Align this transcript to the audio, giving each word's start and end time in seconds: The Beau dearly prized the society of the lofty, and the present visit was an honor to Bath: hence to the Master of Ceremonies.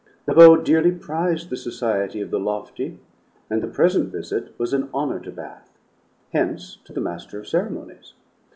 The 0.25 0.33
Beau 0.33 0.55
dearly 0.57 0.91
prized 0.93 1.51
the 1.51 1.55
society 1.55 2.21
of 2.21 2.31
the 2.31 2.39
lofty, 2.39 2.97
and 3.51 3.61
the 3.61 3.67
present 3.67 4.11
visit 4.11 4.51
was 4.57 4.73
an 4.73 4.89
honor 4.91 5.19
to 5.19 5.29
Bath: 5.31 5.77
hence 6.33 6.79
to 6.85 6.91
the 6.91 6.99
Master 6.99 7.37
of 7.37 7.47
Ceremonies. 7.47 8.15